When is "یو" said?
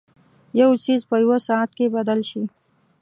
0.61-0.69